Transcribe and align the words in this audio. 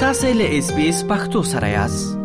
tassel.sbs 0.00 1.04
پختو 1.08 1.42
سره 1.42 1.70
یاست 1.70 2.16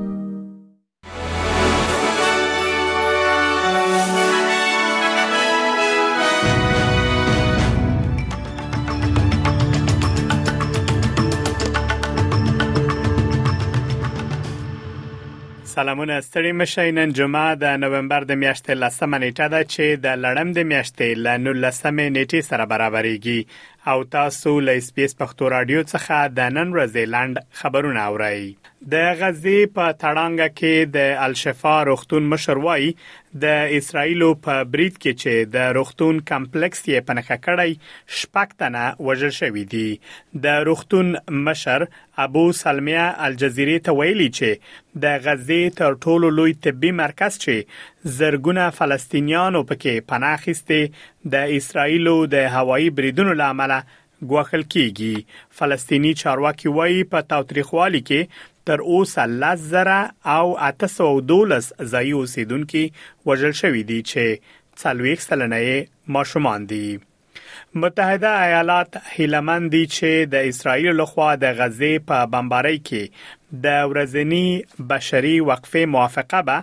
سلامونه 15.63 16.21
ستړي 16.21 16.51
مشه 16.51 16.91
نن 16.91 17.13
جمعه 17.13 17.55
د 17.55 17.63
نومبر 17.63 18.21
د 18.23 18.31
میاشتې 18.41 18.69
لسمه 18.69 19.17
نیټه 19.17 19.47
ده 19.53 19.63
چې 19.63 19.85
د 20.03 20.07
لړم 20.25 20.47
د 20.57 20.59
میاشتې 20.71 21.07
ل 21.25 21.27
19 21.71 21.87
نیټې 22.15 22.41
سره 22.49 22.65
برابرېږي 22.73 23.39
او 23.87 24.03
تاسو 24.03 24.59
له 24.59 24.79
سپیس 24.79 25.15
پښتو 25.21 25.47
رادیو 25.53 25.83
څخه 25.91 26.17
د 26.39 26.51
نن 26.57 26.73
ورځې 26.73 27.09
لاند 27.13 27.39
خبرونه 27.61 28.01
اورئ 28.09 28.43
د 28.91 29.09
غزې 29.21 29.71
په 29.77 29.85
تړانګه 30.01 30.49
کې 30.59 30.91
د 30.97 31.23
الشفا 31.27 31.73
روختون 31.89 32.29
مشر 32.33 32.61
وای 32.65 32.85
د 33.43 33.73
اسرایل 33.79 34.23
په 34.45 34.63
بریټ 34.73 34.95
کې 34.95 35.19
چې 35.23 35.49
د 35.55 35.73
روختون 35.77 36.21
کمپلیکس 36.31 36.81
یې 36.87 37.05
پنخه 37.09 37.37
کړی 37.45 38.15
شپکتنه 38.21 38.85
وژل 39.09 39.33
شوې 39.39 39.65
دي 39.73 40.45
د 40.45 40.63
روختون 40.69 41.11
مشر 41.49 41.85
ابو 42.27 42.45
سلمیا 42.61 43.05
الجزیره 43.27 43.77
ته 43.89 43.97
ویلي 44.01 44.29
چې 44.39 44.73
د 45.05 45.21
غزې 45.27 45.77
تر 45.81 45.99
ټولو 46.05 46.33
لوی 46.39 46.53
طبي 46.67 46.91
مرکز 47.03 47.39
چې 47.45 48.11
زرګونه 48.19 48.63
فلسطینیانو 48.79 49.63
پکې 49.71 50.07
پناه 50.11 50.37
اخیسته 50.41 50.81
د 51.33 51.35
اسرایلو 51.57 52.15
د 52.33 52.53
هوایی 52.57 52.89
بریدونو 52.97 53.33
لامل 53.41 53.71
غوښل 54.31 54.61
کیږي 54.73 55.25
فلسطینی 55.59 56.13
چارواکي 56.21 56.69
وایي 56.77 57.03
په 57.11 57.21
تاریخوالي 57.33 58.01
کې 58.09 58.49
تر 58.69 58.79
اوسه 58.95 59.25
لزره 59.41 59.99
او 60.37 60.55
812 60.69 61.87
ځایي 61.93 62.13
اوسیدونکو 62.21 62.83
وژل 63.29 63.53
شوې 63.61 63.83
دي 63.91 63.99
چې 64.09 64.51
څلويخ 64.83 65.23
سلنې 65.29 66.11
ماشومان 66.17 66.67
دي 66.73 66.85
متحده 67.83 68.29
ایالات 68.45 68.97
هیلمن 69.13 69.69
دي 69.73 69.83
چې 69.95 70.27
د 70.33 70.51
اسرایل 70.51 71.01
لخوا 71.01 71.29
د 71.43 71.57
غزې 71.61 72.05
په 72.11 72.29
بمباری 72.35 72.77
کې 72.77 73.03
د 73.65 73.81
ورځنی 73.91 74.85
بشري 74.93 75.35
وقفه 75.51 75.85
موافقه 75.95 76.41
به 76.47 76.57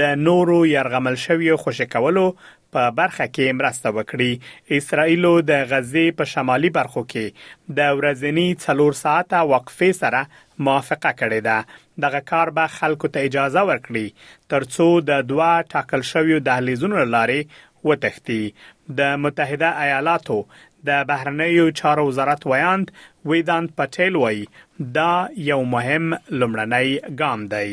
د 0.00 0.18
نورو 0.28 0.58
يرغمل 0.76 1.16
شوی 1.24 1.54
خوشکولو 1.64 2.26
په 2.74 2.82
برخه 3.00 3.24
کې 3.34 3.56
مرسته 3.58 3.88
وکړي 3.96 4.32
اسرائیل 4.78 5.24
د 5.50 5.52
غزې 5.70 6.06
په 6.18 6.24
شمالي 6.34 6.70
برخو 6.78 7.02
کې 7.12 7.26
د 7.78 7.80
ورځنی 7.98 8.46
څلور 8.64 8.92
ساعته 9.02 9.38
وقفې 9.52 9.92
سره 10.02 10.20
موافقه 10.68 11.10
کړې 11.20 11.40
ده 11.48 11.58
دغه 12.04 12.20
کار 12.30 12.48
به 12.58 12.64
خلکو 12.78 13.10
ته 13.14 13.18
اجازه 13.28 13.62
ورکړي 13.70 14.08
ترڅو 14.54 14.88
د 15.10 15.22
دوا 15.32 15.50
ټاکل 15.74 16.00
شویو 16.12 16.40
دهلیزونو 16.48 16.98
لارې 17.14 17.40
وتښتي 17.88 18.42
د 18.98 19.00
متحده 19.26 19.70
ایالاتو 19.86 20.38
د 20.88 20.90
بهرنیو 21.10 21.66
چارو 21.82 22.06
وزارت 22.10 22.46
ویاند 22.52 22.86
ویدانت 23.32 23.70
پټیل 23.78 24.14
وای 24.18 24.38
دا 25.00 25.12
یو 25.52 25.60
مهم 25.76 26.04
لمړنی 26.40 26.90
ګام 27.20 27.40
دی 27.56 27.72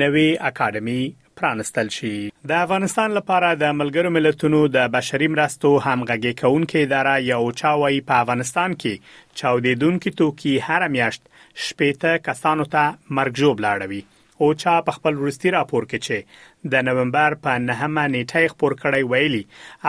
نوې 0.00 0.30
اکیډمي 0.50 1.00
پرانستل 1.40 1.88
شي 1.98 2.12
د 2.50 2.58
افغانستان 2.64 3.14
لپاره 3.18 3.48
د 3.62 3.76
ملګرو 3.80 4.12
ملتونو 4.16 4.60
د 4.78 4.90
بشري 4.96 5.28
مرستو 5.36 5.72
همغږي 5.86 6.34
کونکې 6.40 6.86
اداره 6.88 7.14
یو 7.32 7.40
چاوي 7.62 8.00
په 8.10 8.20
افغانستان 8.24 8.78
کې 8.80 9.38
چاودیدونکو 9.42 10.14
توکي 10.22 10.54
هر 10.70 10.88
میاشت 10.98 11.22
شپېته 11.68 12.12
کسانو 12.30 12.68
ته 12.76 12.82
مرګ 13.20 13.42
جوړ 13.44 13.66
لاړوي 13.66 14.02
او 14.40 14.54
چا 14.60 14.72
په 14.86 14.92
خپل 14.96 15.14
وروستي 15.20 15.50
راپور 15.56 15.84
کې 15.90 15.98
چې 16.06 16.68
د 16.74 16.84
نومبر 16.88 17.34
په 17.44 17.52
9مه 17.66 18.04
نیټه 18.14 18.50
خبر 18.52 18.74
کړی 18.82 19.02
ویلي 19.12 19.42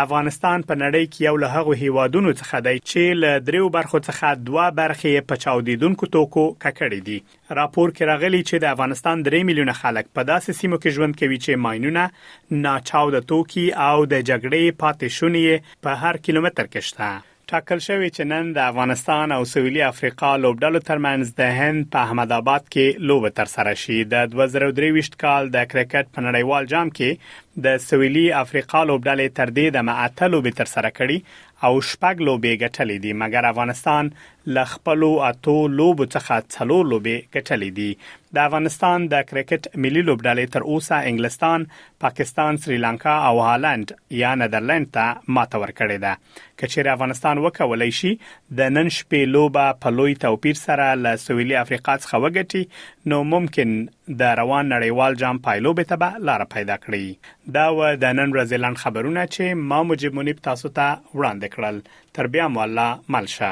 افغانستان 0.04 0.60
په 0.70 0.78
نړۍ 0.84 1.06
کې 1.12 1.20
یو 1.30 1.36
له 1.44 1.48
هغو 1.56 1.74
هیوادونو 1.84 2.32
څخه 2.42 2.58
دی 2.68 2.76
چې 2.90 3.22
له 3.22 3.42
دریو 3.48 3.70
برخو 3.78 3.98
څخه 4.10 4.44
دوه 4.50 4.66
برخې 4.82 5.26
په 5.32 5.42
چاودیدونکو 5.46 6.12
توکو 6.18 6.46
ککړې 6.64 7.00
دي 7.08 7.20
راپور 7.62 7.88
کې 7.96 8.10
راغلي 8.12 8.42
چې 8.50 8.56
د 8.66 8.74
افغانستان 8.76 9.26
3 9.32 9.44
میلیونه 9.52 9.78
خلک 9.82 10.12
په 10.16 10.22
داسې 10.32 10.62
سیمو 10.62 10.82
کې 10.84 11.00
ژوند 11.00 11.14
کوي 11.24 11.38
چې 11.46 11.62
ماينونه 11.68 12.04
ناچاوده 12.68 13.22
توکي 13.34 13.66
او 13.90 13.98
د 14.14 14.26
جګړې 14.30 14.66
پاتې 14.82 15.08
شونې 15.18 15.80
په 15.88 16.02
هر 16.06 16.16
کیلومتر 16.28 16.74
کې 16.74 16.82
شته 16.92 17.16
ټاکل 17.54 17.80
شوې 17.88 18.10
چې 18.16 18.24
نن 18.34 18.46
د 18.58 18.60
افغانستان 18.72 19.28
او 19.38 19.42
سویلي 19.54 19.82
افریقا 19.92 20.32
لوبډلو 20.44 20.80
ترمنځ 20.90 21.24
د 21.40 21.42
هند 21.60 21.80
په 21.94 21.98
احمد 22.06 22.30
آباد 22.40 22.64
کې 22.74 22.86
لوب 23.08 23.24
تر 23.40 23.48
سره 23.56 23.72
شي 23.82 23.98
د 24.14 24.16
2023 24.34 25.22
کال 25.24 25.44
د 25.56 25.58
کرکټ 25.72 26.06
په 26.14 26.20
نړیوال 26.28 26.64
جام 26.74 26.88
کې 26.98 27.10
د 27.64 27.76
سویلي 27.82 28.24
افریقا 28.40 28.80
لوبډلې 28.90 29.36
تر 29.40 29.52
دې 29.58 29.76
د 29.76 29.88
معتلو 29.90 30.40
به 30.48 30.60
تر 30.62 30.72
سره 30.74 30.90
کړي 31.00 31.44
او 31.68 31.74
شپږ 31.90 32.16
لوبې 32.28 32.58
ګټلې 32.64 32.98
دي 33.04 33.12
مګر 33.20 33.46
افغانستان 33.50 34.10
ل 34.56 34.66
خپل 34.72 35.06
اتو 35.28 35.54
لوب 35.76 36.02
څخه 36.08 36.36
څلور 36.56 36.90
لوبې 36.90 37.38
ګټلې 37.38 37.78
دي 37.78 38.36
د 38.38 38.50
افغانستان 38.50 39.06
د 39.14 39.24
کرکټ 39.30 39.70
ملي 39.86 40.02
لوبډلې 40.08 40.52
تر 40.56 40.68
اوسه 40.72 41.00
انګلستان، 41.12 41.66
پاکستان، 42.06 42.58
سریلانکا 42.66 43.16
او 43.30 43.40
هالند 43.46 43.94
یا 44.24 44.34
نیدرلند 44.42 44.90
ته 44.98 45.34
ماته 45.38 45.62
ورکړې 45.64 46.04
ده 46.06 46.18
کچېر 46.60 46.92
افغانستان 46.96 47.44
وکولای 47.46 47.92
شي 48.02 48.12
د 48.60 48.74
نن 48.76 48.92
شپې 48.98 49.34
لوبه 49.38 49.66
په 49.86 49.96
لوی 50.02 50.20
توپیر 50.26 50.60
سره 50.64 50.92
ل 51.06 51.16
سویلي 51.26 51.58
افریقا 51.64 51.98
څخه 52.02 52.26
وګټي 52.26 53.14
نو 53.14 53.24
ممکن 53.32 53.74
د 54.20 54.24
روان 54.40 54.66
نړیوال 54.74 55.14
جام 55.22 55.38
پایلوبې 55.46 55.86
ته 55.92 55.96
به 56.02 56.10
لار 56.28 56.42
پیدا 56.56 56.76
کړي 56.86 57.06
دا 57.56 57.66
و 57.78 57.80
د 58.04 58.06
نن 58.20 58.30
ورځې 58.36 58.58
لاند 58.64 58.82
خبرونه 58.84 59.22
چې 59.34 59.44
ما 59.72 59.80
مجب 59.90 60.12
منیب 60.20 60.38
تاسو 60.50 60.68
ته 60.68 60.72
تا 60.76 60.88
وړاندې 61.18 61.48
کړل 61.56 61.78
تر 62.20 62.26
بیا 62.38 62.46
مولا 62.58 62.88
ملشه 63.18 63.52